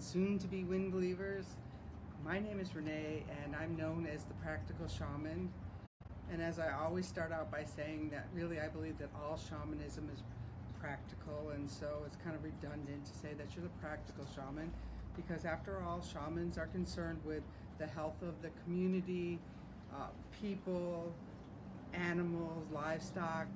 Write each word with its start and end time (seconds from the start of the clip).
soon 0.00 0.38
to 0.38 0.46
be 0.46 0.64
wind 0.64 0.92
believers. 0.92 1.44
My 2.24 2.38
name 2.38 2.60
is 2.60 2.74
Renee, 2.74 3.24
and 3.44 3.54
I'm 3.56 3.76
known 3.76 4.06
as 4.06 4.24
the 4.24 4.34
Practical 4.34 4.86
Shaman. 4.86 5.50
And 6.30 6.42
as 6.42 6.58
I 6.58 6.72
always 6.72 7.06
start 7.06 7.32
out 7.32 7.50
by 7.50 7.64
saying 7.64 8.10
that 8.12 8.26
really 8.34 8.60
I 8.60 8.68
believe 8.68 8.98
that 8.98 9.08
all 9.24 9.36
shamanism 9.36 10.08
is 10.12 10.22
practical, 10.80 11.50
and 11.54 11.68
so 11.68 12.02
it's 12.06 12.16
kind 12.22 12.36
of 12.36 12.44
redundant 12.44 13.04
to 13.06 13.12
say 13.12 13.34
that 13.38 13.46
you're 13.54 13.64
the 13.64 13.80
practical 13.80 14.24
shaman 14.34 14.70
because, 15.16 15.44
after 15.44 15.82
all, 15.82 16.00
shamans 16.00 16.58
are 16.58 16.66
concerned 16.66 17.20
with 17.24 17.42
the 17.78 17.86
health 17.86 18.22
of 18.22 18.40
the 18.42 18.50
community, 18.64 19.38
uh, 19.92 20.06
people, 20.40 21.12
animals, 21.94 22.66
livestock, 22.72 23.46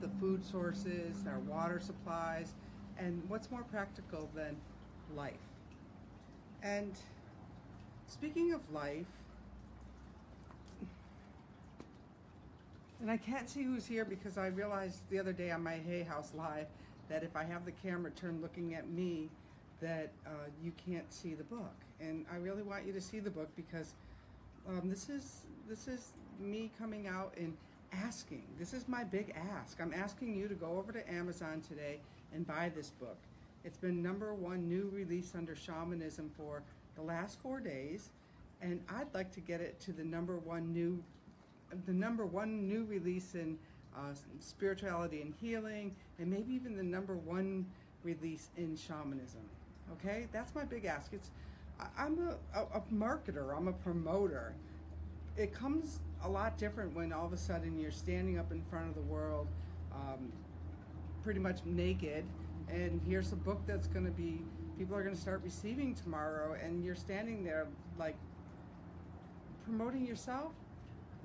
the 0.00 0.08
food 0.20 0.44
sources, 0.44 1.24
our 1.26 1.40
water 1.40 1.80
supplies, 1.80 2.52
and 2.98 3.22
what's 3.28 3.50
more 3.50 3.64
practical 3.64 4.28
than 4.34 4.56
life? 5.16 5.57
And 6.62 6.92
speaking 8.06 8.52
of 8.52 8.60
life, 8.72 9.06
and 13.00 13.10
I 13.10 13.16
can't 13.16 13.48
see 13.48 13.62
who's 13.62 13.86
here 13.86 14.04
because 14.04 14.38
I 14.38 14.48
realized 14.48 14.98
the 15.10 15.18
other 15.18 15.32
day 15.32 15.50
on 15.50 15.62
my 15.62 15.76
Hay 15.76 16.02
House 16.02 16.32
Live 16.36 16.66
that 17.08 17.22
if 17.22 17.36
I 17.36 17.44
have 17.44 17.64
the 17.64 17.72
camera 17.72 18.10
turned 18.10 18.42
looking 18.42 18.74
at 18.74 18.90
me, 18.90 19.28
that 19.80 20.10
uh, 20.26 20.30
you 20.62 20.72
can't 20.86 21.10
see 21.12 21.34
the 21.34 21.44
book. 21.44 21.74
And 22.00 22.26
I 22.32 22.36
really 22.36 22.62
want 22.62 22.86
you 22.86 22.92
to 22.92 23.00
see 23.00 23.20
the 23.20 23.30
book 23.30 23.48
because 23.56 23.94
um, 24.68 24.88
this 24.90 25.08
is 25.08 25.42
this 25.68 25.88
is 25.88 26.12
me 26.40 26.70
coming 26.78 27.06
out 27.06 27.34
and 27.36 27.56
asking. 27.92 28.42
This 28.58 28.72
is 28.72 28.88
my 28.88 29.04
big 29.04 29.34
ask. 29.56 29.80
I'm 29.80 29.94
asking 29.94 30.36
you 30.36 30.48
to 30.48 30.54
go 30.54 30.76
over 30.78 30.92
to 30.92 31.12
Amazon 31.12 31.62
today 31.66 32.00
and 32.34 32.46
buy 32.46 32.70
this 32.74 32.90
book. 32.90 33.16
It's 33.68 33.76
been 33.76 34.02
number 34.02 34.32
one 34.32 34.66
new 34.66 34.90
release 34.94 35.34
under 35.36 35.54
shamanism 35.54 36.30
for 36.38 36.62
the 36.96 37.02
last 37.02 37.38
four 37.38 37.60
days, 37.60 38.08
and 38.62 38.80
I'd 38.88 39.12
like 39.12 39.30
to 39.32 39.40
get 39.40 39.60
it 39.60 39.78
to 39.80 39.92
the 39.92 40.02
number 40.02 40.38
one 40.38 40.72
new, 40.72 41.02
the 41.84 41.92
number 41.92 42.24
one 42.24 42.66
new 42.66 42.84
release 42.84 43.34
in 43.34 43.58
uh, 43.94 44.14
spirituality 44.40 45.20
and 45.20 45.34
healing, 45.38 45.94
and 46.18 46.30
maybe 46.30 46.54
even 46.54 46.78
the 46.78 46.82
number 46.82 47.16
one 47.16 47.66
release 48.04 48.48
in 48.56 48.74
shamanism. 48.74 49.42
Okay, 49.92 50.28
that's 50.32 50.54
my 50.54 50.64
big 50.64 50.86
ask. 50.86 51.12
It's 51.12 51.30
I'm 51.98 52.18
a, 52.26 52.58
a, 52.58 52.78
a 52.78 52.82
marketer. 52.90 53.54
I'm 53.54 53.68
a 53.68 53.74
promoter 53.74 54.54
it 55.36 55.52
comes 55.52 56.00
a 56.24 56.28
lot 56.28 56.56
different 56.56 56.96
when 56.96 57.12
all 57.12 57.26
of 57.26 57.34
a 57.34 57.36
sudden 57.36 57.78
you're 57.78 57.92
standing 57.92 58.38
up 58.38 58.50
in 58.50 58.60
front 58.70 58.88
of 58.88 58.94
the 58.94 59.02
world, 59.02 59.46
um, 59.92 60.32
pretty 61.22 61.38
much 61.38 61.58
naked, 61.64 62.24
and 62.70 63.00
here's 63.06 63.32
a 63.32 63.36
book 63.36 63.62
that's 63.66 63.86
going 63.86 64.04
to 64.04 64.10
be 64.10 64.42
people 64.78 64.96
are 64.96 65.02
going 65.02 65.14
to 65.14 65.20
start 65.20 65.42
receiving 65.44 65.94
tomorrow, 65.94 66.56
and 66.62 66.84
you're 66.84 66.94
standing 66.94 67.44
there 67.44 67.66
like 67.98 68.16
promoting 69.64 70.06
yourself. 70.06 70.52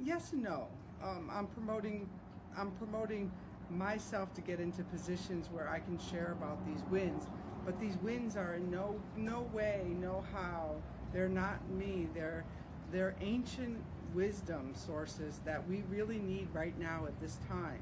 Yes 0.03 0.33
and 0.33 0.43
no. 0.43 0.67
Um, 1.03 1.29
I'm 1.31 1.47
promoting. 1.47 2.09
I'm 2.57 2.71
promoting 2.71 3.31
myself 3.69 4.33
to 4.35 4.41
get 4.41 4.59
into 4.59 4.83
positions 4.83 5.49
where 5.51 5.69
I 5.69 5.79
can 5.79 5.97
share 5.97 6.35
about 6.37 6.65
these 6.65 6.83
wins. 6.89 7.27
But 7.65 7.79
these 7.79 7.97
wins 7.97 8.35
are 8.35 8.55
in 8.55 8.69
no 8.69 8.99
no 9.15 9.47
way, 9.53 9.81
no 9.99 10.23
how. 10.33 10.75
They're 11.13 11.29
not 11.29 11.69
me. 11.69 12.07
They're 12.13 12.43
they're 12.91 13.15
ancient 13.21 13.77
wisdom 14.13 14.73
sources 14.75 15.39
that 15.45 15.67
we 15.67 15.83
really 15.89 16.19
need 16.19 16.47
right 16.53 16.77
now 16.79 17.05
at 17.07 17.19
this 17.19 17.39
time. 17.47 17.81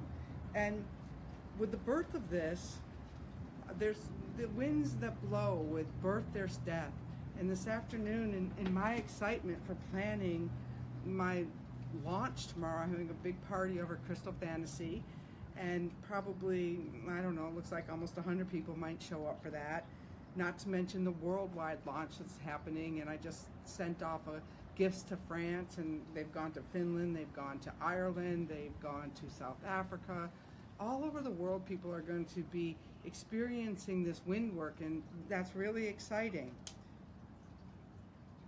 And 0.56 0.84
with 1.58 1.72
the 1.72 1.78
birth 1.78 2.14
of 2.14 2.30
this, 2.30 2.80
there's 3.80 4.10
the 4.38 4.48
winds 4.50 4.96
that 4.96 5.22
blow 5.30 5.66
with 5.70 5.88
birth, 6.02 6.24
there's 6.34 6.58
death. 6.58 6.92
And 7.40 7.50
this 7.50 7.68
afternoon, 7.68 8.52
in, 8.58 8.66
in 8.66 8.74
my 8.74 8.96
excitement 8.96 9.60
for 9.66 9.76
planning 9.92 10.50
my 11.06 11.46
launch 12.06 12.48
tomorrow, 12.48 12.84
I'm 12.84 12.92
having 12.92 13.10
a 13.10 13.24
big 13.24 13.36
party 13.48 13.82
over 13.82 14.00
Crystal 14.06 14.34
Fantasy. 14.40 15.04
And 15.58 15.92
probably, 16.08 16.80
I 17.10 17.22
don't 17.22 17.36
know, 17.36 17.48
it 17.48 17.56
looks 17.56 17.72
like 17.72 17.92
almost 17.92 18.16
100 18.16 18.50
people 18.52 18.78
might 18.78 19.02
show 19.02 19.26
up 19.28 19.42
for 19.44 19.50
that. 19.50 19.86
Not 20.36 20.58
to 20.60 20.70
mention 20.70 21.04
the 21.04 21.12
worldwide 21.12 21.80
launch 21.86 22.12
that's 22.20 22.38
happening. 22.46 23.02
And 23.02 23.10
I 23.10 23.18
just 23.18 23.48
sent 23.66 24.02
off 24.02 24.22
a 24.28 24.42
gifts 24.76 25.04
to 25.04 25.18
France 25.28 25.78
and 25.78 26.02
they've 26.16 26.32
gone 26.32 26.52
to 26.52 26.62
Finland, 26.74 27.16
they've 27.16 27.34
gone 27.34 27.60
to 27.60 27.72
Ireland, 27.82 28.48
they've 28.50 28.80
gone 28.82 29.12
to 29.16 29.30
South 29.30 29.58
Africa. 29.68 30.30
All 30.80 31.04
over 31.04 31.22
the 31.22 31.30
world, 31.30 31.66
people 31.66 31.94
are 31.94 32.02
going 32.02 32.26
to 32.26 32.42
be 32.44 32.76
experiencing 33.06 34.04
this 34.04 34.22
wind 34.26 34.56
work, 34.56 34.76
and 34.80 35.04
that's 35.30 35.56
really 35.56 35.88
exciting. 35.88 36.52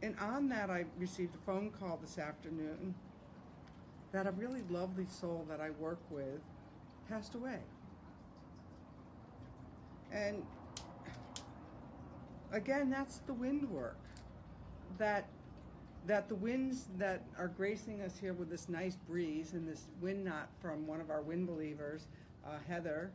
And 0.02 0.18
on 0.19 0.50
that, 0.50 0.69
I 0.69 0.86
received 0.97 1.36
a 1.36 1.38
phone 1.46 1.72
call 1.72 1.97
this 2.02 2.18
afternoon 2.18 2.94
that 4.12 4.28
a 4.28 4.31
really 4.31 4.62
lovely 4.69 5.08
soul 5.09 5.46
that 5.50 5.59
I 5.59 5.72
work 5.72 6.00
with 6.09 6.42
passed 7.09 7.36
away. 7.36 7.59
And 10.12 10.44
again, 12.52 12.90
that's 12.90 13.18
the 13.19 13.34
wind 13.34 13.69
work. 13.69 13.97
That 14.97 15.28
that 16.06 16.28
the 16.28 16.36
winds 16.36 16.90
that 16.97 17.24
are 17.38 17.47
gracing 17.47 18.02
us 18.02 18.18
here 18.19 18.34
with 18.34 18.50
this 18.50 18.68
nice 18.68 18.97
breeze 19.08 19.53
and 19.53 19.66
this 19.66 19.88
wind 20.02 20.25
knot 20.25 20.50
from 20.62 20.86
one 20.86 21.00
of 21.00 21.09
our 21.09 21.22
wind 21.22 21.47
believers, 21.47 22.08
uh, 22.46 22.58
Heather, 22.68 23.09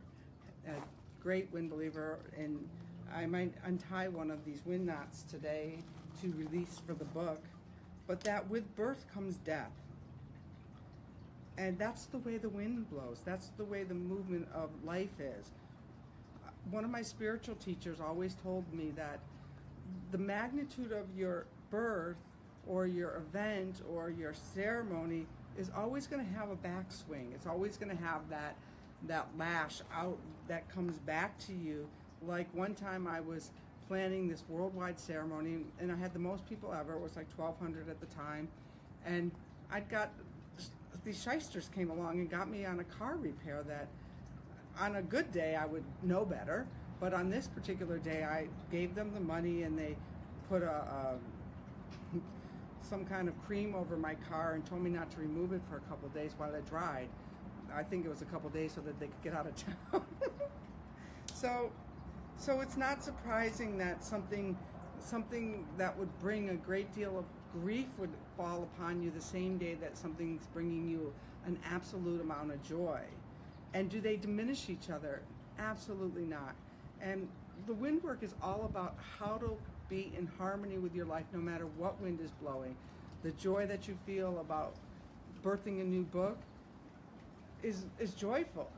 a 0.67 0.71
great 1.21 1.51
wind 1.51 1.69
believer, 1.69 2.19
and 2.37 2.67
I 3.13 3.25
might 3.25 3.53
untie 3.65 4.07
one 4.07 4.31
of 4.31 4.45
these 4.45 4.61
wind 4.65 4.85
knots 4.85 5.23
today 5.23 5.79
to 6.21 6.33
release 6.37 6.81
for 6.85 6.93
the 6.93 7.05
book, 7.05 7.41
but 8.07 8.21
that 8.21 8.49
with 8.49 8.75
birth 8.75 9.05
comes 9.13 9.37
death. 9.37 9.71
And 11.57 11.77
that's 11.77 12.05
the 12.05 12.19
way 12.19 12.37
the 12.37 12.49
wind 12.49 12.89
blows. 12.89 13.19
That's 13.25 13.49
the 13.57 13.65
way 13.65 13.83
the 13.83 13.93
movement 13.93 14.47
of 14.53 14.69
life 14.85 15.19
is. 15.19 15.51
One 16.71 16.85
of 16.85 16.89
my 16.89 17.01
spiritual 17.01 17.55
teachers 17.55 17.99
always 17.99 18.35
told 18.35 18.71
me 18.73 18.91
that 18.95 19.19
the 20.11 20.17
magnitude 20.17 20.91
of 20.91 21.05
your 21.17 21.45
birth 21.69 22.17
or 22.67 22.87
your 22.87 23.15
event 23.15 23.81
or 23.93 24.09
your 24.09 24.33
ceremony 24.33 25.25
is 25.57 25.69
always 25.75 26.07
going 26.07 26.25
to 26.25 26.31
have 26.33 26.49
a 26.49 26.55
backswing. 26.55 27.33
It's 27.33 27.47
always 27.47 27.75
going 27.75 27.95
to 27.95 28.03
have 28.03 28.29
that 28.29 28.55
that 29.07 29.27
lash 29.37 29.81
out 29.93 30.17
that 30.47 30.69
comes 30.69 30.97
back 30.99 31.37
to 31.39 31.53
you. 31.53 31.87
Like 32.27 32.53
one 32.53 32.75
time 32.75 33.07
I 33.07 33.21
was 33.21 33.51
planning 33.87 34.27
this 34.27 34.43
worldwide 34.49 34.99
ceremony 34.99 35.65
and 35.79 35.91
I 35.91 35.95
had 35.95 36.13
the 36.13 36.19
most 36.19 36.47
people 36.47 36.73
ever. 36.77 36.93
It 36.93 37.01
was 37.01 37.15
like 37.15 37.27
1200 37.35 37.89
at 37.89 37.99
the 37.99 38.05
time. 38.07 38.47
And 39.05 39.31
I'd 39.71 39.89
got 39.89 40.11
these 41.05 41.21
shysters 41.21 41.69
came 41.73 41.89
along 41.89 42.19
and 42.19 42.29
got 42.29 42.49
me 42.49 42.65
on 42.65 42.79
a 42.79 42.83
car 42.83 43.15
repair 43.15 43.63
that 43.67 43.87
on 44.79 44.97
a 44.97 45.01
good 45.01 45.31
day 45.31 45.55
I 45.55 45.65
would 45.65 45.83
know 46.03 46.25
better, 46.25 46.67
but 46.99 47.13
on 47.13 47.29
this 47.29 47.47
particular 47.47 47.97
day 47.97 48.23
I 48.23 48.47
gave 48.71 48.95
them 48.95 49.13
the 49.13 49.19
money 49.19 49.63
and 49.63 49.77
they 49.77 49.95
put 50.49 50.61
a, 50.61 50.67
a 50.67 51.15
some 52.81 53.05
kind 53.05 53.27
of 53.27 53.45
cream 53.45 53.75
over 53.75 53.95
my 53.95 54.15
car 54.29 54.53
and 54.53 54.65
told 54.65 54.81
me 54.81 54.89
not 54.89 55.11
to 55.11 55.19
remove 55.19 55.53
it 55.53 55.61
for 55.69 55.77
a 55.77 55.81
couple 55.81 56.09
days 56.09 56.31
while 56.37 56.53
it 56.55 56.67
dried. 56.67 57.07
I 57.75 57.83
think 57.83 58.05
it 58.05 58.09
was 58.09 58.21
a 58.21 58.25
couple 58.25 58.49
days 58.49 58.73
so 58.73 58.81
that 58.81 58.99
they 58.99 59.07
could 59.07 59.23
get 59.23 59.33
out 59.33 59.47
of 59.47 59.55
town. 59.55 60.01
so, 61.33 61.71
so 62.37 62.61
it's 62.61 62.77
not 62.77 63.03
surprising 63.03 63.77
that 63.77 64.03
something, 64.03 64.57
something 64.99 65.65
that 65.77 65.97
would 65.97 66.09
bring 66.19 66.49
a 66.49 66.55
great 66.55 66.93
deal 66.93 67.17
of 67.17 67.25
grief 67.61 67.87
would 67.97 68.11
fall 68.37 68.63
upon 68.63 69.01
you 69.01 69.11
the 69.11 69.21
same 69.21 69.57
day 69.57 69.75
that 69.75 69.97
something's 69.97 70.45
bringing 70.47 70.87
you 70.89 71.13
an 71.45 71.57
absolute 71.71 72.21
amount 72.21 72.51
of 72.51 72.61
joy. 72.63 73.01
And 73.73 73.89
do 73.89 73.99
they 74.01 74.17
diminish 74.17 74.69
each 74.69 74.89
other? 74.89 75.21
Absolutely 75.57 76.25
not. 76.25 76.55
And 77.01 77.27
the 77.67 77.73
wind 77.73 78.03
work 78.03 78.23
is 78.23 78.33
all 78.41 78.65
about 78.65 78.95
how 79.19 79.37
to 79.37 79.57
be 79.89 80.11
in 80.17 80.27
harmony 80.37 80.77
with 80.77 80.95
your 80.95 81.05
life 81.05 81.25
no 81.33 81.39
matter 81.39 81.65
what 81.77 81.99
wind 82.01 82.19
is 82.21 82.31
blowing. 82.41 82.75
The 83.23 83.31
joy 83.31 83.65
that 83.67 83.87
you 83.87 83.97
feel 84.05 84.39
about 84.39 84.75
birthing 85.43 85.81
a 85.81 85.83
new 85.83 86.03
book 86.03 86.37
is, 87.63 87.85
is 87.99 88.13
joyful, 88.13 88.69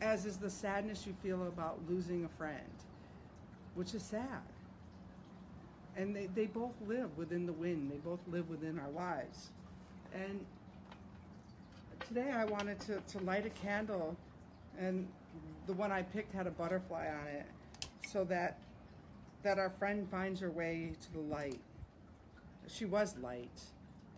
as 0.00 0.24
is 0.24 0.36
the 0.36 0.50
sadness 0.50 1.06
you 1.06 1.14
feel 1.22 1.46
about 1.48 1.78
losing 1.88 2.24
a 2.24 2.28
friend, 2.28 2.72
which 3.74 3.94
is 3.94 4.02
sad. 4.02 4.42
And 5.96 6.14
they, 6.14 6.28
they 6.34 6.46
both 6.46 6.74
live 6.86 7.16
within 7.16 7.46
the 7.46 7.52
wind, 7.52 7.90
they 7.90 7.96
both 7.96 8.20
live 8.28 8.48
within 8.48 8.78
our 8.78 8.90
lives. 8.90 9.48
And 10.14 10.44
today 12.06 12.30
I 12.30 12.44
wanted 12.44 12.80
to, 12.80 13.00
to 13.00 13.24
light 13.24 13.46
a 13.46 13.50
candle, 13.50 14.16
and 14.78 15.06
the 15.66 15.72
one 15.72 15.92
I 15.92 16.02
picked 16.02 16.32
had 16.32 16.46
a 16.46 16.50
butterfly 16.50 17.08
on 17.08 17.28
it, 17.28 17.46
so 18.06 18.24
that 18.24 18.58
that 19.42 19.58
our 19.58 19.70
friend 19.70 20.08
finds 20.10 20.40
her 20.40 20.50
way 20.50 20.92
to 21.00 21.12
the 21.12 21.20
light. 21.20 21.60
She 22.66 22.84
was 22.84 23.16
light, 23.18 23.62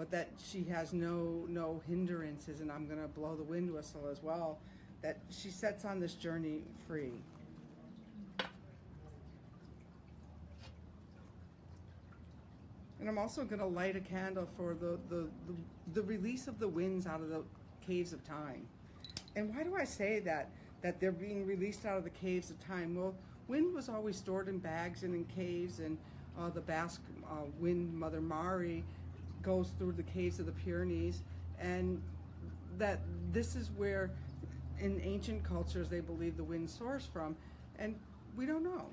but 0.01 0.11
that 0.11 0.29
she 0.43 0.65
has 0.65 0.95
no 0.95 1.45
no 1.47 1.83
hindrances, 1.87 2.63
and 2.63 2.73
I'm 2.73 2.89
gonna 2.89 3.07
blow 3.07 3.37
the 3.37 3.43
wind 3.43 3.71
whistle 3.71 4.09
as 4.11 4.23
well. 4.23 4.59
That 5.03 5.19
she 5.29 5.51
sets 5.51 5.85
on 5.85 6.01
this 6.01 6.15
journey 6.15 6.63
free. 6.89 7.13
And 12.99 13.11
I'm 13.11 13.19
also 13.19 13.45
going 13.45 13.61
to 13.61 13.67
light 13.67 13.97
a 13.97 14.01
candle 14.01 14.47
for 14.59 14.75
the, 14.75 14.99
the, 15.09 15.27
the, 15.47 15.55
the 15.95 16.03
release 16.03 16.49
of 16.49 16.59
the 16.59 16.69
winds 16.69 17.07
out 17.07 17.23
of 17.23 17.31
the 17.31 17.43
caves 17.87 18.13
of 18.13 18.23
time. 18.25 18.67
And 19.37 19.55
why 19.55 19.63
do 19.63 19.75
I 19.75 19.85
say 19.85 20.19
that, 20.21 20.51
that 20.83 21.01
they're 21.01 21.11
being 21.11 21.47
released 21.47 21.87
out 21.87 21.97
of 21.97 22.05
the 22.05 22.11
caves 22.11 22.51
of 22.51 22.63
time? 22.67 22.95
Well, 22.95 23.15
wind 23.49 23.75
was 23.75 23.89
always 23.89 24.17
stored 24.17 24.49
in 24.49 24.59
bags 24.59 25.03
and 25.03 25.15
in 25.15 25.25
caves, 25.35 25.79
and 25.79 25.97
uh, 26.39 26.51
the 26.51 26.61
Basque 26.61 27.01
uh, 27.25 27.47
wind 27.59 27.95
mother 27.95 28.21
Mari 28.21 28.85
goes 29.43 29.73
through 29.79 29.93
the 29.93 30.03
caves 30.03 30.39
of 30.39 30.47
the 30.47 30.53
Pyrenees, 30.53 31.23
and 31.59 32.01
that 32.79 33.01
this 33.33 33.57
is 33.57 33.71
where, 33.77 34.11
in 34.79 35.01
ancient 35.03 35.45
cultures, 35.45 35.89
they 35.89 36.01
believe 36.01 36.37
the 36.37 36.45
wind 36.45 36.69
source 36.69 37.07
from, 37.07 37.37
and 37.79 37.95
we 38.37 38.47
don't 38.47 38.65
know. 38.65 38.87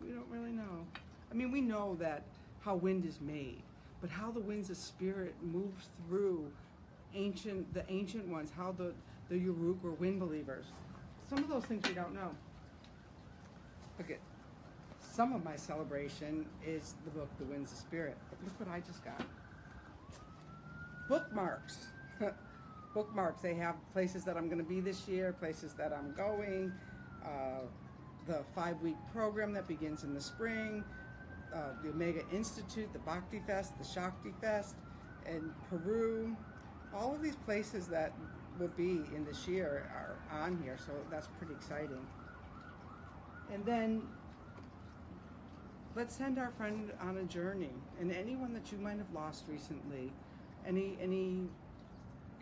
We 0.00 0.12
don't 0.12 0.28
really 0.28 0.52
know. 0.52 0.86
I 1.30 1.34
mean, 1.34 1.50
we 1.50 1.60
know 1.60 1.96
that 2.00 2.24
how 2.60 2.74
wind 2.74 3.04
is 3.04 3.20
made, 3.20 3.62
but 4.00 4.10
how 4.10 4.30
the 4.30 4.40
winds 4.40 4.70
of 4.70 4.76
spirit 4.76 5.34
moves 5.42 5.88
through 6.06 6.50
ancient 7.14 7.72
the 7.74 7.84
ancient 7.90 8.26
ones, 8.28 8.50
how 8.56 8.72
the 8.72 8.92
the 9.28 9.38
Uruk 9.38 9.82
were 9.82 9.92
wind 9.92 10.20
believers. 10.20 10.66
Some 11.28 11.38
of 11.38 11.48
those 11.48 11.64
things 11.64 11.86
we 11.88 11.94
don't 11.94 12.14
know. 12.14 12.30
Look 13.98 14.10
at 14.10 14.18
some 15.00 15.32
of 15.32 15.44
my 15.44 15.56
celebration 15.56 16.46
is 16.66 16.94
the 17.04 17.10
book 17.10 17.28
The 17.38 17.44
Winds 17.44 17.70
of 17.70 17.78
Spirit. 17.78 18.16
Look 18.44 18.58
what 18.58 18.68
I 18.74 18.80
just 18.80 19.04
got. 19.04 19.22
Bookmarks. 21.10 21.88
Bookmarks. 22.94 23.42
They 23.42 23.54
have 23.54 23.74
places 23.92 24.24
that 24.24 24.36
I'm 24.36 24.46
going 24.46 24.58
to 24.58 24.64
be 24.64 24.78
this 24.78 25.08
year, 25.08 25.32
places 25.32 25.74
that 25.74 25.92
I'm 25.92 26.14
going, 26.14 26.72
uh, 27.24 27.62
the 28.28 28.44
five 28.54 28.80
week 28.80 28.94
program 29.12 29.52
that 29.54 29.66
begins 29.66 30.04
in 30.04 30.14
the 30.14 30.20
spring, 30.20 30.84
uh, 31.52 31.70
the 31.82 31.90
Omega 31.90 32.22
Institute, 32.32 32.92
the 32.92 33.00
Bhakti 33.00 33.42
Fest, 33.44 33.76
the 33.76 33.84
Shakti 33.84 34.32
Fest, 34.40 34.76
and 35.26 35.50
Peru. 35.68 36.36
All 36.94 37.12
of 37.12 37.22
these 37.22 37.36
places 37.36 37.88
that 37.88 38.12
will 38.60 38.68
be 38.68 39.02
in 39.14 39.24
this 39.24 39.48
year 39.48 39.90
are 39.92 40.44
on 40.44 40.60
here, 40.62 40.76
so 40.78 40.92
that's 41.10 41.26
pretty 41.38 41.54
exciting. 41.54 42.06
And 43.52 43.64
then 43.66 44.02
let's 45.96 46.14
send 46.14 46.38
our 46.38 46.52
friend 46.52 46.92
on 47.00 47.16
a 47.16 47.24
journey, 47.24 47.74
and 47.98 48.12
anyone 48.12 48.52
that 48.54 48.70
you 48.70 48.78
might 48.78 48.98
have 48.98 49.12
lost 49.12 49.46
recently, 49.48 50.12
any 50.66 50.96
any 51.00 51.42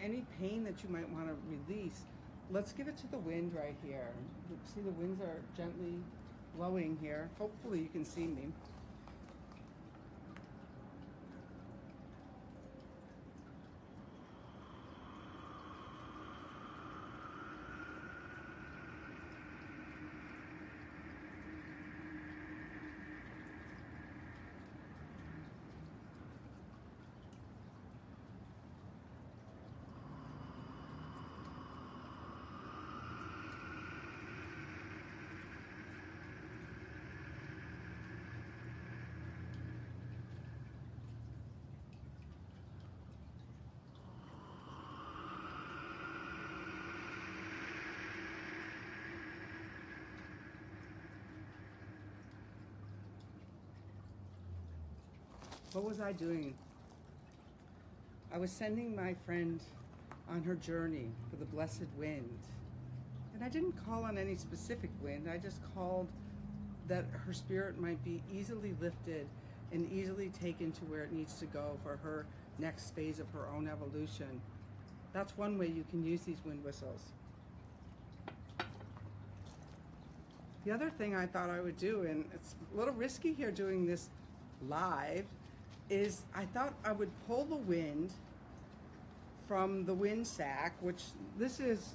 any 0.02 0.24
pain 0.40 0.64
that 0.64 0.82
you 0.82 0.88
might 0.88 1.08
want 1.10 1.26
to 1.26 1.34
release, 1.48 2.02
let's 2.50 2.72
give 2.72 2.88
it 2.88 2.96
to 2.98 3.06
the 3.08 3.18
wind 3.18 3.52
right 3.54 3.74
here. 3.84 4.10
See 4.74 4.80
the 4.80 4.92
winds 4.92 5.20
are 5.20 5.40
gently 5.56 5.94
blowing 6.56 6.98
here. 7.00 7.28
Hopefully 7.38 7.80
you 7.80 7.88
can 7.88 8.04
see 8.04 8.26
me. 8.26 8.48
What 55.72 55.84
was 55.84 56.00
I 56.00 56.12
doing? 56.12 56.54
I 58.32 58.38
was 58.38 58.50
sending 58.50 58.96
my 58.96 59.14
friend 59.26 59.60
on 60.30 60.42
her 60.42 60.54
journey 60.54 61.10
for 61.28 61.36
the 61.36 61.44
blessed 61.44 61.86
wind. 61.98 62.38
And 63.34 63.44
I 63.44 63.48
didn't 63.50 63.74
call 63.84 64.04
on 64.04 64.16
any 64.16 64.36
specific 64.36 64.90
wind, 65.02 65.28
I 65.30 65.36
just 65.36 65.60
called 65.74 66.08
that 66.88 67.04
her 67.26 67.34
spirit 67.34 67.78
might 67.78 68.02
be 68.02 68.22
easily 68.32 68.74
lifted 68.80 69.26
and 69.72 69.90
easily 69.92 70.30
taken 70.30 70.72
to 70.72 70.84
where 70.86 71.04
it 71.04 71.12
needs 71.12 71.34
to 71.34 71.46
go 71.46 71.78
for 71.82 71.98
her 71.98 72.24
next 72.58 72.94
phase 72.94 73.20
of 73.20 73.28
her 73.30 73.46
own 73.54 73.68
evolution. 73.68 74.40
That's 75.12 75.36
one 75.36 75.58
way 75.58 75.66
you 75.66 75.84
can 75.90 76.02
use 76.02 76.22
these 76.22 76.38
wind 76.46 76.64
whistles. 76.64 77.12
The 80.64 80.72
other 80.72 80.90
thing 80.90 81.14
I 81.14 81.26
thought 81.26 81.50
I 81.50 81.60
would 81.60 81.76
do, 81.76 82.02
and 82.02 82.24
it's 82.34 82.56
a 82.74 82.78
little 82.78 82.94
risky 82.94 83.34
here 83.34 83.50
doing 83.50 83.86
this 83.86 84.08
live, 84.66 85.26
is 85.90 86.22
I 86.34 86.44
thought 86.46 86.74
I 86.84 86.92
would 86.92 87.10
pull 87.26 87.44
the 87.44 87.56
wind 87.56 88.12
from 89.46 89.84
the 89.86 89.94
wind 89.94 90.26
sack, 90.26 90.74
which 90.80 91.02
this 91.38 91.58
is, 91.58 91.94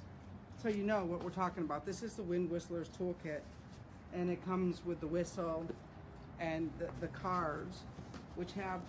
so 0.60 0.68
you 0.68 0.82
know 0.82 1.04
what 1.04 1.22
we're 1.22 1.30
talking 1.30 1.62
about. 1.62 1.86
This 1.86 2.02
is 2.02 2.14
the 2.14 2.22
Wind 2.22 2.50
Whistler's 2.50 2.88
Toolkit, 2.98 3.40
and 4.12 4.28
it 4.28 4.44
comes 4.44 4.84
with 4.84 5.00
the 5.00 5.06
whistle 5.06 5.64
and 6.40 6.70
the, 6.78 6.88
the 7.00 7.06
cards, 7.08 7.82
which 8.34 8.52
have, 8.52 8.80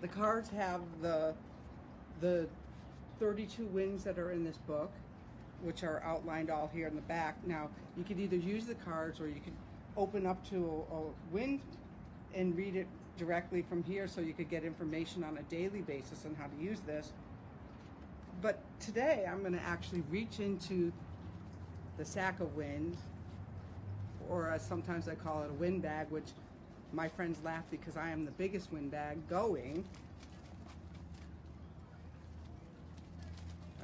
the 0.00 0.08
cards 0.08 0.48
have 0.50 0.80
the, 1.02 1.34
the 2.20 2.48
32 3.20 3.66
winds 3.66 4.04
that 4.04 4.18
are 4.18 4.30
in 4.30 4.42
this 4.42 4.56
book, 4.56 4.90
which 5.62 5.84
are 5.84 6.02
outlined 6.02 6.50
all 6.50 6.70
here 6.72 6.86
in 6.86 6.94
the 6.94 7.02
back. 7.02 7.36
Now, 7.46 7.68
you 7.96 8.04
could 8.04 8.18
either 8.18 8.36
use 8.36 8.64
the 8.64 8.74
cards 8.74 9.20
or 9.20 9.28
you 9.28 9.40
could 9.44 9.52
open 9.96 10.26
up 10.26 10.48
to 10.48 10.84
a, 10.90 10.96
a 10.96 11.02
wind 11.30 11.60
and 12.34 12.56
read 12.56 12.76
it 12.76 12.86
directly 13.16 13.62
from 13.62 13.82
here 13.82 14.08
so 14.08 14.20
you 14.20 14.32
could 14.32 14.50
get 14.50 14.64
information 14.64 15.22
on 15.22 15.38
a 15.38 15.42
daily 15.42 15.82
basis 15.82 16.24
on 16.24 16.34
how 16.34 16.46
to 16.46 16.56
use 16.62 16.80
this. 16.80 17.12
But 18.42 18.58
today 18.80 19.26
I'm 19.30 19.40
going 19.40 19.52
to 19.52 19.62
actually 19.62 20.02
reach 20.10 20.40
into 20.40 20.92
the 21.96 22.04
sack 22.04 22.40
of 22.40 22.54
wind, 22.56 22.96
or 24.28 24.56
sometimes 24.58 25.08
I 25.08 25.14
call 25.14 25.44
it 25.44 25.50
a 25.50 25.54
wind 25.54 25.82
bag, 25.82 26.08
which 26.10 26.30
my 26.92 27.08
friends 27.08 27.38
laugh 27.44 27.64
because 27.70 27.96
I 27.96 28.10
am 28.10 28.24
the 28.24 28.32
biggest 28.32 28.72
wind 28.72 28.90
bag 28.90 29.18
going. 29.28 29.84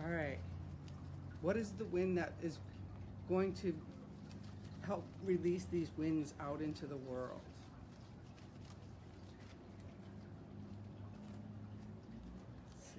All 0.03 0.11
right. 0.11 0.39
What 1.43 1.57
is 1.57 1.71
the 1.71 1.85
wind 1.87 2.19
that 2.19 2.33
is 2.43 2.59
going 3.29 3.55
to 3.55 3.75
help 4.87 5.05
release 5.25 5.67
these 5.71 5.91
winds 5.97 6.35
out 6.41 6.61
into 6.61 6.87
the 6.87 6.97
world? 6.97 7.41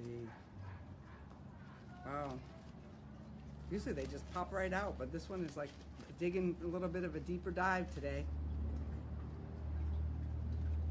See. 0.01 0.27
Wow. 2.05 2.33
Usually 3.71 3.93
they 3.93 4.05
just 4.05 4.29
pop 4.33 4.51
right 4.51 4.73
out, 4.73 4.95
but 4.97 5.11
this 5.11 5.29
one 5.29 5.45
is 5.45 5.55
like 5.55 5.69
digging 6.19 6.55
a 6.63 6.67
little 6.67 6.89
bit 6.89 7.03
of 7.03 7.15
a 7.15 7.19
deeper 7.19 7.51
dive 7.51 7.93
today. 7.93 8.25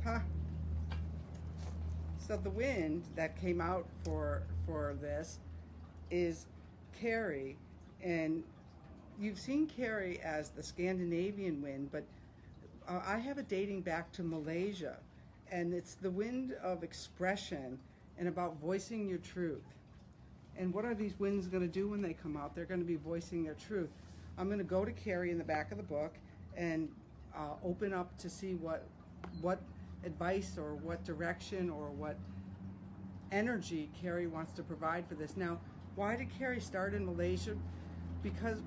Huh. 0.05 0.21
So 2.19 2.37
the 2.37 2.50
wind 2.50 3.05
that 3.17 3.40
came 3.40 3.61
out 3.61 3.87
for 4.05 4.43
for 4.67 4.97
this 5.00 5.40
is 6.11 6.47
Kari, 6.99 7.57
and 8.02 8.43
you've 9.19 9.38
seen 9.38 9.67
Kari 9.67 10.21
as 10.21 10.50
the 10.50 10.62
Scandinavian 10.62 11.61
wind, 11.61 11.90
but 11.93 12.05
uh, 12.88 13.00
I 13.05 13.19
have 13.19 13.38
it 13.38 13.49
dating 13.49 13.83
back 13.83 14.12
to 14.12 14.23
Malaysia, 14.23 14.97
and 15.50 15.75
it's 15.75 15.95
the 15.95 16.11
wind 16.11 16.55
of 16.62 16.83
expression 16.83 17.79
and 18.19 18.29
about 18.29 18.61
voicing 18.61 19.09
your 19.09 19.19
truth. 19.19 19.64
And 20.57 20.75
what 20.75 20.85
are 20.85 20.95
these 20.95 21.19
winds 21.19 21.47
going 21.47 21.62
to 21.62 21.73
do 21.73 21.88
when 21.88 22.02
they 22.02 22.12
come 22.12 22.37
out? 22.37 22.55
They're 22.55 22.64
going 22.64 22.81
to 22.81 22.87
be 22.87 22.97
voicing 22.97 23.45
their 23.45 23.55
truth. 23.55 23.90
I'm 24.37 24.47
going 24.47 24.59
to 24.59 24.64
go 24.64 24.85
to 24.85 24.93
Kari 24.93 25.31
in 25.31 25.38
the 25.38 25.45
back 25.45 25.71
of 25.71 25.79
the 25.79 25.85
book 25.85 26.14
and 26.57 26.88
uh, 27.35 27.55
open 27.64 27.93
up 27.93 28.17
to 28.19 28.29
see 28.29 28.55
what 28.55 28.87
what 29.40 29.61
advice 30.05 30.57
or 30.57 30.75
what 30.76 31.05
direction 31.05 31.69
or 31.71 31.90
what 31.90 32.17
energy 33.33 33.90
Kari 34.00 34.26
wants 34.26 34.52
to 34.55 34.62
provide 34.62 35.07
for 35.07 35.14
this. 35.14 35.37
Now, 35.37 35.59
why 35.95 36.17
did 36.17 36.29
Kari 36.38 36.61
start 36.61 36.95
in 36.95 37.05
Malaysia? 37.05 37.55
Because 38.23 38.62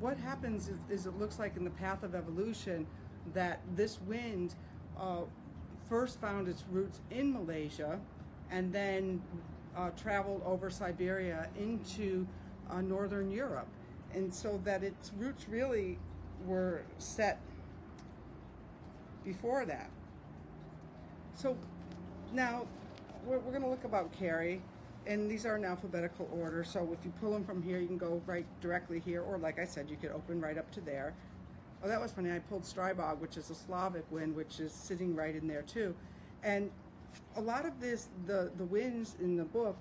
what 0.00 0.18
happens 0.18 0.68
is, 0.68 0.76
is 0.90 1.06
it 1.06 1.18
looks 1.18 1.38
like 1.38 1.56
in 1.56 1.64
the 1.64 1.70
path 1.70 2.02
of 2.02 2.14
evolution 2.14 2.86
that 3.32 3.60
this 3.74 4.00
wind 4.02 4.54
uh, 4.98 5.22
first 5.88 6.20
found 6.20 6.48
its 6.48 6.64
roots 6.70 7.00
in 7.10 7.32
Malaysia 7.32 7.98
and 8.54 8.72
then 8.72 9.20
uh, 9.76 9.90
traveled 9.90 10.40
over 10.46 10.70
Siberia 10.70 11.48
into 11.58 12.24
uh, 12.70 12.80
northern 12.80 13.30
Europe. 13.30 13.66
And 14.14 14.32
so 14.32 14.60
that 14.64 14.84
its 14.84 15.10
roots 15.18 15.46
really 15.48 15.98
were 16.46 16.82
set 16.98 17.40
before 19.24 19.64
that. 19.66 19.90
So 21.34 21.56
now 22.32 22.66
we're, 23.26 23.38
we're 23.38 23.50
going 23.50 23.62
to 23.62 23.68
look 23.68 23.82
about 23.82 24.12
Kari, 24.12 24.62
and 25.04 25.28
these 25.28 25.44
are 25.44 25.56
in 25.56 25.64
alphabetical 25.64 26.28
order. 26.40 26.62
So 26.62 26.88
if 26.96 27.04
you 27.04 27.12
pull 27.20 27.32
them 27.32 27.44
from 27.44 27.60
here, 27.60 27.80
you 27.80 27.88
can 27.88 27.98
go 27.98 28.22
right 28.24 28.46
directly 28.60 29.00
here, 29.00 29.22
or 29.22 29.36
like 29.36 29.58
I 29.58 29.64
said, 29.64 29.90
you 29.90 29.96
could 29.96 30.12
open 30.12 30.40
right 30.40 30.56
up 30.56 30.70
to 30.72 30.80
there. 30.80 31.12
Oh, 31.82 31.88
that 31.88 32.00
was 32.00 32.12
funny. 32.12 32.30
I 32.30 32.38
pulled 32.38 32.62
Stribog, 32.62 33.18
which 33.18 33.36
is 33.36 33.50
a 33.50 33.54
Slavic 33.54 34.04
wind, 34.12 34.36
which 34.36 34.60
is 34.60 34.72
sitting 34.72 35.16
right 35.16 35.34
in 35.34 35.48
there 35.48 35.62
too. 35.62 35.92
And 36.44 36.70
a 37.36 37.40
lot 37.40 37.66
of 37.66 37.80
this, 37.80 38.08
the, 38.26 38.50
the 38.56 38.64
winds 38.64 39.16
in 39.20 39.36
the 39.36 39.44
book, 39.44 39.76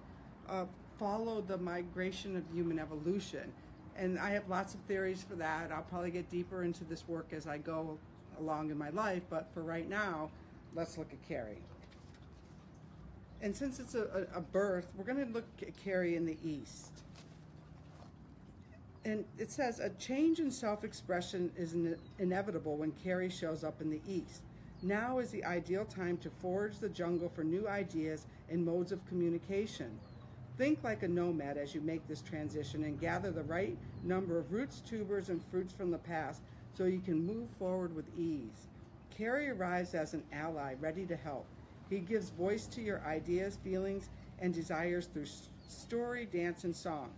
uh, 0.49 0.65
follow 0.99 1.41
the 1.41 1.57
migration 1.57 2.35
of 2.35 2.43
human 2.53 2.79
evolution. 2.79 3.51
And 3.95 4.17
I 4.19 4.31
have 4.31 4.47
lots 4.49 4.73
of 4.73 4.79
theories 4.81 5.23
for 5.23 5.35
that. 5.35 5.71
I'll 5.71 5.83
probably 5.83 6.11
get 6.11 6.29
deeper 6.29 6.63
into 6.63 6.83
this 6.83 7.07
work 7.07 7.27
as 7.31 7.47
I 7.47 7.57
go 7.57 7.97
along 8.39 8.71
in 8.71 8.77
my 8.77 8.89
life, 8.89 9.21
but 9.29 9.47
for 9.53 9.61
right 9.61 9.87
now, 9.87 10.29
let's 10.73 10.97
look 10.97 11.11
at 11.11 11.27
Kari. 11.27 11.57
And 13.41 13.55
since 13.55 13.79
it's 13.79 13.93
a, 13.93 14.27
a, 14.33 14.39
birth, 14.39 14.87
we're 14.95 15.03
going 15.03 15.25
to 15.27 15.31
look 15.33 15.45
at 15.61 15.75
Kari 15.83 16.15
in 16.15 16.25
the 16.25 16.37
East. 16.43 16.91
And 19.05 19.25
it 19.37 19.51
says 19.51 19.79
a 19.79 19.89
change 19.89 20.39
in 20.39 20.49
self 20.49 20.85
expression 20.85 21.51
is 21.57 21.75
inevitable 22.19 22.77
when 22.77 22.93
Kari 23.03 23.29
shows 23.29 23.65
up 23.65 23.81
in 23.81 23.89
the 23.89 23.99
East. 24.07 24.43
Now 24.83 25.19
is 25.19 25.31
the 25.31 25.45
ideal 25.45 25.85
time 25.85 26.17
to 26.17 26.29
forage 26.29 26.77
the 26.77 26.89
jungle 26.89 27.29
for 27.29 27.45
new 27.45 27.69
ideas 27.69 28.25
and 28.49 28.65
modes 28.65 28.91
of 28.91 29.07
communication. 29.07 29.97
Think 30.57 30.83
like 30.83 31.03
a 31.03 31.07
nomad 31.07 31.57
as 31.57 31.73
you 31.73 31.79
make 31.79 32.05
this 32.05 32.21
transition 32.21 32.83
and 32.83 32.99
gather 32.99 33.31
the 33.31 33.43
right 33.43 33.77
number 34.03 34.37
of 34.37 34.51
roots, 34.51 34.81
tubers, 34.81 35.29
and 35.29 35.41
fruits 35.49 35.73
from 35.73 35.89
the 35.89 35.97
past 35.99 36.41
so 36.73 36.83
you 36.83 36.99
can 36.99 37.25
move 37.25 37.47
forward 37.57 37.95
with 37.95 38.05
ease. 38.19 38.67
Kari 39.09 39.49
arrives 39.49 39.95
as 39.95 40.13
an 40.13 40.23
ally, 40.33 40.75
ready 40.81 41.05
to 41.05 41.15
help. 41.15 41.45
He 41.89 41.99
gives 41.99 42.31
voice 42.31 42.65
to 42.67 42.81
your 42.81 43.01
ideas, 43.05 43.57
feelings, 43.63 44.09
and 44.39 44.53
desires 44.53 45.05
through 45.05 45.27
story, 45.69 46.25
dance, 46.25 46.65
and 46.65 46.75
song. 46.75 47.09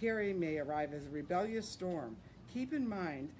Kari 0.00 0.32
may 0.32 0.58
arrive 0.58 0.94
as 0.94 1.06
a 1.06 1.10
rebellious 1.10 1.68
storm. 1.68 2.16
Keep 2.54 2.72
in 2.72 2.88
mind 2.88 3.30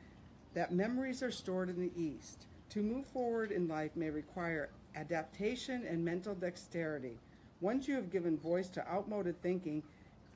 that 0.54 0.75
memories 0.75 1.23
are 1.23 1.31
stored 1.31 1.69
in 1.69 1.81
the 1.81 1.92
East. 1.97 2.47
To 2.73 2.81
move 2.81 3.05
forward 3.05 3.52
in 3.52 3.69
life 3.69 3.91
may 3.97 4.09
require 4.09 4.71
adaptation 4.97 5.85
and 5.87 6.02
mental 6.02 6.35
dexterity. 6.35 7.19
Once 7.61 7.87
you 7.87 7.95
have 7.95 8.11
given 8.11 8.38
voice 8.38 8.71
to 8.71 8.88
outmoded 8.88 9.43
thinking 9.43 9.83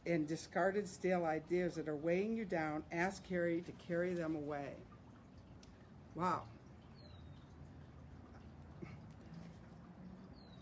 and 0.05 0.29
discarded 0.29 0.87
stale 0.87 1.25
ideas 1.25 1.77
that 1.77 1.89
are 1.89 1.97
weighing 1.97 2.37
you 2.37 2.45
down, 2.45 2.83
ask 2.93 3.27
Kari 3.27 3.63
to 3.63 3.73
carry 3.89 4.13
them 4.13 4.37
away. 4.37 4.75
Wow. 6.15 6.43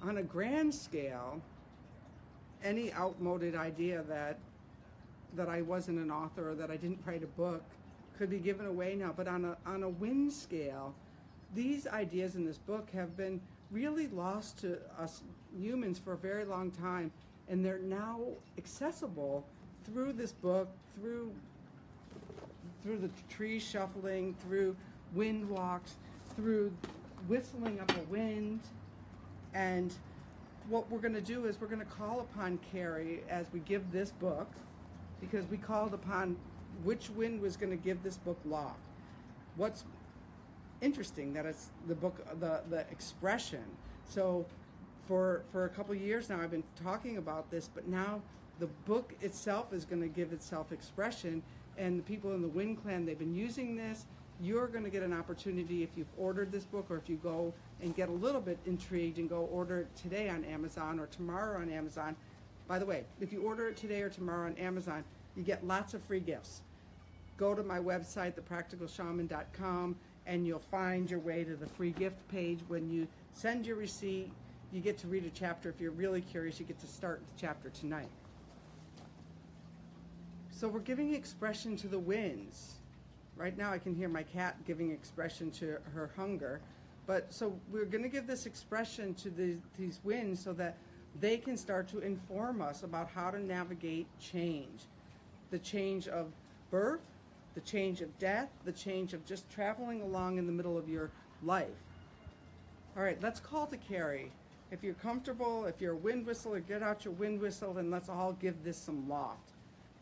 On 0.00 0.18
a 0.18 0.22
grand 0.22 0.72
scale, 0.72 1.42
any 2.62 2.92
outmoded 2.92 3.56
idea 3.56 4.04
that 4.04 4.38
that 5.34 5.48
I 5.48 5.62
wasn't 5.62 5.98
an 5.98 6.12
author 6.12 6.50
or 6.50 6.54
that 6.54 6.70
I 6.70 6.76
didn't 6.76 7.00
write 7.04 7.24
a 7.24 7.32
book 7.38 7.64
could 8.16 8.30
be 8.30 8.38
given 8.38 8.66
away 8.66 8.94
now. 8.94 9.12
But 9.16 9.26
on 9.26 9.44
a 9.44 9.56
on 9.66 9.82
a 9.82 9.88
wind 9.88 10.32
scale, 10.32 10.94
these 11.54 11.86
ideas 11.86 12.34
in 12.34 12.44
this 12.44 12.58
book 12.58 12.90
have 12.90 13.16
been 13.16 13.40
really 13.70 14.08
lost 14.08 14.58
to 14.58 14.78
us 14.98 15.22
humans 15.58 15.98
for 15.98 16.12
a 16.12 16.16
very 16.16 16.44
long 16.44 16.70
time, 16.70 17.10
and 17.48 17.64
they're 17.64 17.78
now 17.78 18.20
accessible 18.58 19.46
through 19.84 20.12
this 20.12 20.32
book, 20.32 20.68
through 20.94 21.32
through 22.82 22.98
the 22.98 23.10
tree 23.30 23.58
shuffling, 23.58 24.34
through 24.46 24.76
wind 25.14 25.48
walks, 25.48 25.96
through 26.36 26.70
whistling 27.28 27.80
of 27.80 27.86
the 27.88 28.02
wind. 28.10 28.60
And 29.54 29.94
what 30.68 30.90
we're 30.90 30.98
going 30.98 31.14
to 31.14 31.22
do 31.22 31.46
is 31.46 31.58
we're 31.58 31.66
going 31.66 31.78
to 31.80 31.86
call 31.86 32.20
upon 32.20 32.58
Kari 32.70 33.22
as 33.30 33.46
we 33.54 33.60
give 33.60 33.90
this 33.90 34.10
book, 34.10 34.50
because 35.18 35.46
we 35.46 35.56
called 35.56 35.94
upon 35.94 36.36
which 36.82 37.08
wind 37.10 37.40
was 37.40 37.56
going 37.56 37.70
to 37.70 37.82
give 37.82 38.02
this 38.02 38.18
book 38.18 38.38
law. 38.44 38.72
What's 39.56 39.84
interesting 40.80 41.32
that 41.34 41.46
it's 41.46 41.68
the 41.88 41.94
book, 41.94 42.24
the 42.40 42.62
the 42.70 42.80
expression. 42.90 43.64
So, 44.08 44.46
for 45.06 45.42
for 45.52 45.64
a 45.64 45.68
couple 45.68 45.94
years 45.94 46.28
now, 46.28 46.40
I've 46.40 46.50
been 46.50 46.64
talking 46.82 47.18
about 47.18 47.50
this, 47.50 47.68
but 47.72 47.88
now 47.88 48.20
the 48.58 48.68
book 48.86 49.14
itself 49.20 49.72
is 49.72 49.84
going 49.84 50.02
to 50.02 50.08
give 50.08 50.32
itself 50.32 50.72
expression, 50.72 51.42
and 51.76 51.98
the 51.98 52.02
people 52.02 52.32
in 52.34 52.42
the 52.42 52.48
Wind 52.48 52.82
Clan 52.82 53.04
they've 53.04 53.18
been 53.18 53.34
using 53.34 53.76
this 53.76 54.06
you're 54.40 54.66
going 54.66 54.84
to 54.84 54.90
get 54.90 55.02
an 55.02 55.12
opportunity 55.12 55.82
if 55.82 55.90
you've 55.96 56.08
ordered 56.18 56.50
this 56.50 56.64
book 56.64 56.86
or 56.90 56.96
if 56.96 57.08
you 57.08 57.16
go 57.16 57.52
and 57.80 57.94
get 57.94 58.08
a 58.08 58.12
little 58.12 58.40
bit 58.40 58.58
intrigued 58.66 59.18
and 59.18 59.28
go 59.28 59.48
order 59.52 59.80
it 59.80 59.96
today 59.96 60.28
on 60.28 60.44
Amazon 60.44 60.98
or 60.98 61.06
tomorrow 61.06 61.60
on 61.60 61.70
Amazon. 61.70 62.16
By 62.66 62.78
the 62.78 62.86
way, 62.86 63.04
if 63.20 63.32
you 63.32 63.42
order 63.42 63.68
it 63.68 63.76
today 63.76 64.02
or 64.02 64.08
tomorrow 64.08 64.46
on 64.46 64.56
Amazon, 64.56 65.04
you 65.36 65.42
get 65.42 65.66
lots 65.66 65.94
of 65.94 66.02
free 66.02 66.20
gifts. 66.20 66.62
Go 67.36 67.54
to 67.54 67.62
my 67.62 67.78
website, 67.78 68.34
thepracticalshaman.com, 68.34 69.96
and 70.26 70.46
you'll 70.46 70.58
find 70.58 71.10
your 71.10 71.20
way 71.20 71.44
to 71.44 71.56
the 71.56 71.66
free 71.66 71.90
gift 71.90 72.16
page. 72.28 72.60
When 72.68 72.90
you 72.90 73.06
send 73.32 73.66
your 73.66 73.76
receipt, 73.76 74.30
you 74.72 74.80
get 74.80 74.98
to 74.98 75.06
read 75.06 75.24
a 75.24 75.30
chapter. 75.30 75.68
If 75.68 75.80
you're 75.80 75.90
really 75.90 76.20
curious, 76.20 76.58
you 76.58 76.66
get 76.66 76.78
to 76.80 76.86
start 76.86 77.20
the 77.20 77.40
chapter 77.40 77.70
tonight. 77.70 78.08
So 80.50 80.68
we're 80.68 80.80
giving 80.80 81.14
expression 81.14 81.76
to 81.76 81.88
the 81.88 81.98
winds 81.98 82.74
Right 83.36 83.56
now, 83.58 83.72
I 83.72 83.78
can 83.78 83.94
hear 83.94 84.08
my 84.08 84.22
cat 84.22 84.56
giving 84.64 84.90
expression 84.92 85.50
to 85.52 85.78
her 85.92 86.10
hunger. 86.16 86.60
But 87.06 87.32
so 87.32 87.58
we're 87.70 87.84
going 87.84 88.04
to 88.04 88.08
give 88.08 88.26
this 88.26 88.46
expression 88.46 89.14
to 89.14 89.30
the, 89.30 89.56
these 89.78 90.00
winds 90.04 90.42
so 90.42 90.52
that 90.54 90.76
they 91.20 91.36
can 91.36 91.56
start 91.56 91.88
to 91.88 91.98
inform 91.98 92.62
us 92.62 92.82
about 92.82 93.10
how 93.14 93.30
to 93.30 93.38
navigate 93.38 94.06
change 94.20 94.82
the 95.50 95.58
change 95.58 96.08
of 96.08 96.32
birth, 96.70 97.00
the 97.54 97.60
change 97.60 98.00
of 98.00 98.18
death, 98.18 98.48
the 98.64 98.72
change 98.72 99.12
of 99.12 99.24
just 99.24 99.48
traveling 99.50 100.02
along 100.02 100.38
in 100.38 100.46
the 100.46 100.52
middle 100.52 100.76
of 100.76 100.88
your 100.88 101.10
life. 101.42 101.68
All 102.96 103.02
right, 103.02 103.20
let's 103.22 103.40
call 103.40 103.66
to 103.66 103.76
Kari. 103.76 104.30
If 104.70 104.82
you're 104.82 104.94
comfortable, 104.94 105.66
if 105.66 105.80
you're 105.80 105.92
a 105.92 105.96
wind 105.96 106.26
whistler, 106.26 106.60
get 106.60 106.82
out 106.82 107.04
your 107.04 107.14
wind 107.14 107.40
whistle 107.40 107.78
and 107.78 107.90
let's 107.90 108.08
all 108.08 108.32
give 108.34 108.64
this 108.64 108.76
some 108.76 109.08
loft 109.08 109.54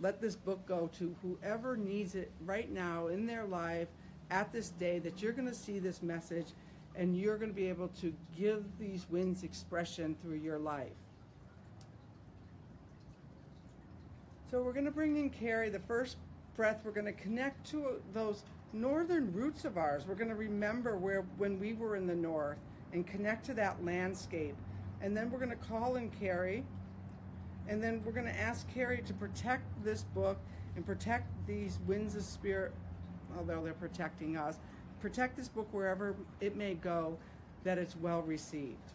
let 0.03 0.21
this 0.21 0.35
book 0.35 0.67
go 0.67 0.91
to 0.99 1.15
whoever 1.23 1.77
needs 1.77 2.17
it 2.17 2.31
right 2.45 2.71
now 2.71 3.07
in 3.07 3.25
their 3.25 3.45
life 3.45 3.89
at 4.31 4.53
this 4.53 4.71
day 4.71 4.99
that 4.99 5.23
you're 5.23 5.33
going 5.33 5.49
to 5.49 5.55
see 5.55 5.79
this 5.79 6.03
message 6.03 6.49
and 6.97 7.17
you're 7.17 7.39
going 7.39 7.51
to 7.51 7.55
be 7.55 7.69
able 7.69 7.89
to 8.01 8.13
give 8.37 8.65
these 8.79 9.07
winds 9.09 9.45
expression 9.45 10.17
through 10.21 10.39
your 10.39 10.59
life. 10.59 10.91
So 14.51 14.61
we're 14.61 14.73
going 14.73 14.85
to 14.85 14.91
bring 14.91 15.17
in 15.17 15.31
Kari. 15.31 15.71
The 15.71 15.79
first 15.79 16.17
breath, 16.57 16.81
we're 16.85 16.93
going 16.93 17.07
to 17.07 17.13
connect 17.13 17.69
to 17.71 18.01
those 18.13 18.45
northern 18.73 19.33
roots 19.33 19.65
of 19.65 19.77
ours. 19.77 20.05
We're 20.07 20.15
going 20.15 20.29
to 20.29 20.35
remember 20.35 20.97
where 20.97 21.25
when 21.37 21.59
we 21.59 21.73
were 21.73 21.97
in 21.97 22.07
the 22.07 22.15
north 22.15 22.59
and 22.93 23.07
connect 23.07 23.47
to 23.47 23.55
that 23.55 23.85
landscape. 23.85 24.57
And 25.01 25.17
then 25.17 25.31
we're 25.31 25.39
going 25.39 25.51
to 25.51 25.57
call 25.57 25.97
in 25.97 26.11
Kari. 26.11 26.65
And 27.69 27.83
then 27.83 28.03
we're 28.05 28.13
going 28.13 28.27
to 28.27 28.41
ask 28.41 28.73
Kari 28.73 29.03
to 29.03 29.15
protect 29.15 29.65
this 29.85 30.03
book 30.03 30.39
and 30.77 30.85
protect 30.85 31.27
these 31.47 31.79
winds 31.87 32.17
of 32.17 32.23
spirit, 32.23 32.73
although 33.37 33.63
they're 33.63 33.75
protecting 33.75 34.37
us, 34.37 34.59
protect 35.01 35.37
this 35.37 35.49
book 35.49 35.69
wherever 35.73 36.15
it 36.41 36.57
may 36.57 36.75
go, 36.75 37.19
that 37.65 37.79
it's 37.79 37.97
well 37.97 38.23
received. 38.23 38.93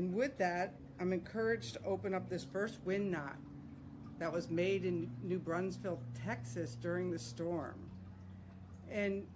And 0.00 0.14
with 0.14 0.38
that, 0.38 0.72
I'm 0.98 1.12
encouraged 1.12 1.74
to 1.74 1.84
open 1.84 2.14
up 2.14 2.30
this 2.30 2.42
first 2.42 2.78
wind 2.86 3.10
knot 3.10 3.36
that 4.18 4.32
was 4.32 4.48
made 4.48 4.86
in 4.86 5.10
New 5.22 5.38
Braunfels, 5.38 6.00
Texas 6.24 6.74
during 6.74 7.10
the 7.10 7.18
storm. 7.18 7.74
And 8.90 9.26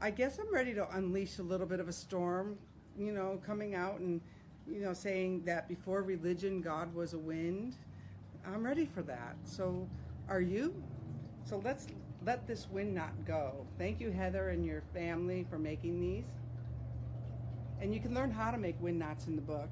I 0.00 0.12
guess 0.12 0.38
I'm 0.38 0.50
ready 0.50 0.72
to 0.72 0.88
unleash 0.96 1.40
a 1.40 1.42
little 1.42 1.66
bit 1.66 1.78
of 1.78 1.88
a 1.88 1.92
storm, 1.92 2.56
you 2.98 3.12
know, 3.12 3.38
coming 3.44 3.74
out 3.74 4.00
and, 4.00 4.22
you 4.66 4.80
know, 4.80 4.94
saying 4.94 5.42
that 5.44 5.68
before 5.68 6.02
religion, 6.02 6.62
God 6.62 6.94
was 6.94 7.12
a 7.12 7.18
wind. 7.18 7.76
I'm 8.46 8.64
ready 8.64 8.86
for 8.86 9.02
that. 9.02 9.36
So, 9.44 9.86
are 10.26 10.40
you? 10.40 10.74
So 11.44 11.60
let's 11.62 11.86
let 12.24 12.46
this 12.46 12.66
wind 12.70 12.94
knot 12.94 13.12
go. 13.26 13.66
Thank 13.76 14.00
you, 14.00 14.10
Heather, 14.10 14.48
and 14.48 14.64
your 14.64 14.84
family 14.94 15.44
for 15.50 15.58
making 15.58 16.00
these. 16.00 16.24
And 17.80 17.94
you 17.94 18.00
can 18.00 18.14
learn 18.14 18.30
how 18.30 18.50
to 18.50 18.58
make 18.58 18.80
wind 18.80 18.98
knots 18.98 19.26
in 19.26 19.36
the 19.36 19.42
book. 19.42 19.68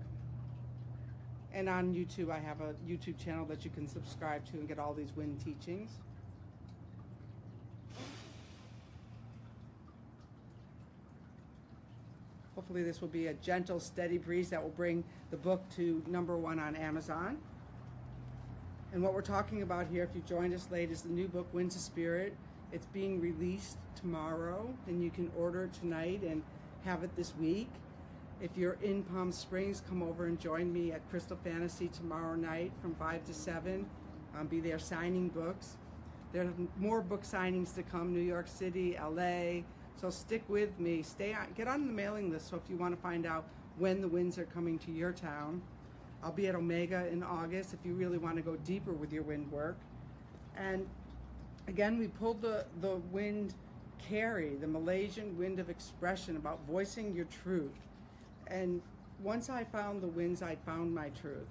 And 1.52 1.68
on 1.68 1.94
YouTube, 1.94 2.30
I 2.30 2.38
have 2.38 2.60
a 2.60 2.74
YouTube 2.88 3.22
channel 3.22 3.44
that 3.46 3.64
you 3.64 3.70
can 3.70 3.88
subscribe 3.88 4.44
to 4.50 4.58
and 4.58 4.68
get 4.68 4.78
all 4.78 4.92
these 4.92 5.14
wind 5.16 5.40
teachings. 5.42 5.90
Hopefully 12.54 12.82
this 12.82 13.00
will 13.00 13.08
be 13.08 13.26
a 13.26 13.34
gentle, 13.34 13.80
steady 13.80 14.18
breeze 14.18 14.50
that 14.50 14.62
will 14.62 14.70
bring 14.70 15.04
the 15.30 15.36
book 15.36 15.62
to 15.76 16.02
number 16.06 16.36
one 16.36 16.58
on 16.58 16.74
Amazon. 16.76 17.38
And 18.92 19.02
what 19.02 19.12
we're 19.12 19.20
talking 19.20 19.62
about 19.62 19.86
here, 19.88 20.04
if 20.04 20.10
you 20.14 20.22
joined 20.26 20.54
us 20.54 20.68
late, 20.70 20.90
is 20.90 21.02
the 21.02 21.10
new 21.10 21.28
book, 21.28 21.46
Winds 21.52 21.76
of 21.76 21.82
Spirit. 21.82 22.34
It's 22.72 22.86
being 22.86 23.20
released 23.20 23.76
tomorrow, 23.94 24.68
and 24.86 25.02
you 25.02 25.10
can 25.10 25.30
order 25.38 25.68
tonight 25.80 26.22
and 26.22 26.42
have 26.84 27.02
it 27.02 27.14
this 27.16 27.34
week. 27.38 27.68
If 28.38 28.50
you're 28.54 28.76
in 28.82 29.02
Palm 29.02 29.32
Springs, 29.32 29.82
come 29.88 30.02
over 30.02 30.26
and 30.26 30.38
join 30.38 30.70
me 30.70 30.92
at 30.92 31.08
Crystal 31.08 31.38
Fantasy 31.42 31.88
tomorrow 31.88 32.34
night 32.34 32.70
from 32.82 32.94
5 32.96 33.24
to 33.24 33.32
7. 33.32 33.86
I'll 34.36 34.44
be 34.44 34.60
there 34.60 34.78
signing 34.78 35.28
books. 35.28 35.78
There 36.34 36.42
are 36.42 36.52
more 36.78 37.00
book 37.00 37.22
signings 37.22 37.74
to 37.76 37.82
come, 37.82 38.12
New 38.12 38.20
York 38.20 38.46
City, 38.46 38.98
LA. 39.00 39.62
So 39.98 40.10
stick 40.10 40.44
with 40.48 40.78
me. 40.78 41.02
Stay 41.02 41.32
on, 41.32 41.46
get 41.56 41.66
on 41.66 41.86
the 41.86 41.92
mailing 41.94 42.30
list 42.30 42.50
so 42.50 42.56
if 42.56 42.68
you 42.68 42.76
want 42.76 42.94
to 42.94 43.00
find 43.00 43.24
out 43.24 43.46
when 43.78 44.02
the 44.02 44.08
winds 44.08 44.36
are 44.38 44.44
coming 44.44 44.78
to 44.80 44.92
your 44.92 45.12
town. 45.12 45.62
I'll 46.22 46.30
be 46.30 46.46
at 46.46 46.54
Omega 46.54 47.08
in 47.08 47.22
August 47.22 47.72
if 47.72 47.78
you 47.86 47.94
really 47.94 48.18
want 48.18 48.36
to 48.36 48.42
go 48.42 48.56
deeper 48.56 48.92
with 48.92 49.14
your 49.14 49.22
wind 49.22 49.50
work. 49.50 49.78
And 50.58 50.86
again, 51.68 51.98
we 51.98 52.08
pulled 52.08 52.42
the, 52.42 52.66
the 52.82 52.96
wind 53.10 53.54
Kari, 53.98 54.56
the 54.56 54.66
Malaysian 54.66 55.38
wind 55.38 55.58
of 55.58 55.70
expression 55.70 56.36
about 56.36 56.60
voicing 56.68 57.14
your 57.14 57.24
truth. 57.26 57.85
And 58.48 58.80
once 59.22 59.50
I 59.50 59.64
found 59.64 60.02
the 60.02 60.08
winds, 60.08 60.42
I 60.42 60.56
found 60.66 60.94
my 60.94 61.08
truth. 61.10 61.48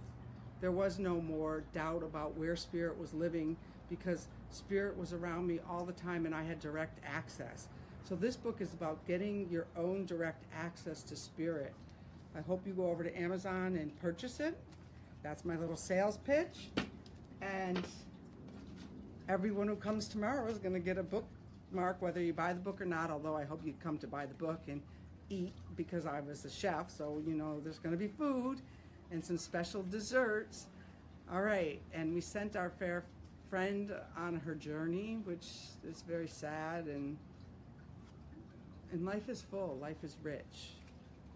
There 0.61 0.71
was 0.71 0.99
no 0.99 1.19
more 1.19 1.63
doubt 1.73 2.03
about 2.03 2.37
where 2.37 2.55
spirit 2.55 2.97
was 2.97 3.13
living 3.13 3.57
because 3.89 4.27
spirit 4.49 4.97
was 4.97 5.13
around 5.13 5.47
me 5.47 5.59
all 5.69 5.85
the 5.85 5.93
time 5.93 6.25
and 6.25 6.33
I 6.33 6.43
had 6.43 6.59
direct 6.59 6.99
access. 7.05 7.67
So 8.07 8.15
this 8.15 8.35
book 8.35 8.61
is 8.61 8.73
about 8.73 9.05
getting 9.07 9.49
your 9.49 9.65
own 9.75 10.05
direct 10.05 10.45
access 10.55 11.03
to 11.03 11.15
spirit. 11.15 11.73
I 12.37 12.41
hope 12.41 12.65
you 12.67 12.73
go 12.73 12.89
over 12.89 13.03
to 13.03 13.19
Amazon 13.19 13.75
and 13.75 13.97
purchase 13.99 14.39
it. 14.39 14.57
That's 15.23 15.43
my 15.43 15.57
little 15.57 15.77
sales 15.77 16.17
pitch. 16.17 16.69
And 17.41 17.83
everyone 19.27 19.67
who 19.67 19.75
comes 19.75 20.07
tomorrow 20.07 20.47
is 20.47 20.57
going 20.57 20.73
to 20.73 20.79
get 20.79 20.97
a 20.97 21.03
bookmark, 21.03 22.01
whether 22.01 22.21
you 22.21 22.33
buy 22.33 22.53
the 22.53 22.59
book 22.59 22.79
or 22.79 22.85
not, 22.85 23.09
although 23.09 23.35
I 23.35 23.43
hope 23.43 23.61
you 23.65 23.73
come 23.83 23.97
to 23.99 24.07
buy 24.07 24.25
the 24.25 24.33
book 24.35 24.61
and 24.67 24.81
eat 25.29 25.53
because 25.75 26.05
I 26.05 26.22
was 26.22 26.46
a 26.46 26.50
chef, 26.50 26.89
so 26.89 27.22
you 27.25 27.34
know 27.34 27.60
there's 27.63 27.79
going 27.79 27.94
to 27.94 28.00
be 28.00 28.08
food 28.08 28.62
and 29.12 29.24
some 29.24 29.38
special 29.38 29.84
desserts. 29.84 30.67
All 31.32 31.41
right, 31.41 31.82
and 31.94 32.13
we 32.13 32.22
sent 32.22 32.55
our 32.55 32.70
fair 32.70 33.03
friend 33.50 33.91
on 34.17 34.36
her 34.38 34.55
journey, 34.55 35.20
which 35.24 35.48
is 35.88 36.03
very 36.08 36.27
sad 36.27 36.86
and 36.86 37.17
and 38.91 39.06
life 39.06 39.30
is 39.30 39.41
full, 39.41 39.78
life 39.82 40.04
is 40.04 40.15
rich. 40.23 40.71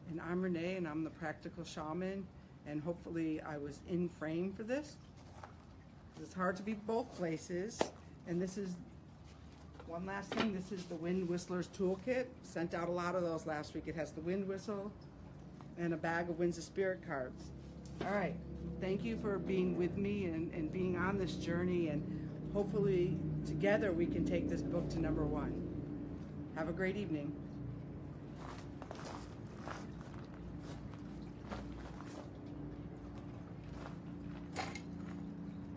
And 0.10 0.22
I'm 0.22 0.42
Renee 0.42 0.76
and 0.76 0.88
I'm 0.88 1.04
the 1.04 1.10
practical 1.10 1.64
shaman 1.64 2.26
and 2.68 2.82
hopefully 2.82 3.42
I 3.42 3.58
was 3.58 3.82
in 3.90 4.10
frame 4.20 4.54
for 4.56 4.64
this. 4.64 4.98
It's 6.22 6.34
hard 6.34 6.56
to 6.58 6.64
be 6.64 6.74
both 6.74 7.14
places. 7.16 7.80
And 8.28 8.42
this 8.42 8.58
is 8.58 8.76
one 9.90 10.06
last 10.06 10.30
thing, 10.36 10.54
this 10.54 10.72
is 10.72 10.86
the 10.86 10.96
Wind 10.96 11.28
Whistler's 11.28 11.68
Toolkit. 11.70 12.28
Sent 12.44 12.76
out 12.76 12.90
a 12.90 12.92
lot 12.92 13.16
of 13.16 13.24
those 13.24 13.48
last 13.48 13.74
week. 13.74 13.86
It 13.88 13.96
has 13.96 14.12
the 14.12 14.22
wind 14.22 14.48
whistle 14.48 14.92
and 15.80 15.96
a 15.96 15.98
bag 15.98 16.30
of 16.30 16.38
Winds 16.38 16.60
of 16.60 16.64
Spirit 16.64 17.00
cards. 17.08 17.46
All 18.06 18.12
right, 18.12 18.36
thank 18.80 19.04
you 19.04 19.18
for 19.18 19.40
being 19.40 19.78
with 19.80 19.98
me 19.98 20.26
and, 20.26 20.54
and 20.54 20.72
being 20.72 20.96
on 20.96 21.18
this 21.18 21.34
journey 21.34 21.88
and 21.88 22.30
hopefully 22.54 23.18
together 23.48 23.92
we 23.92 24.06
can 24.06 24.26
take 24.26 24.48
this 24.48 24.62
book 24.62 24.88
to 24.92 25.00
number 25.00 25.26
one. 25.26 25.54
Have 26.56 26.70
a 26.70 26.74
great 26.74 26.96
evening. 26.96 27.34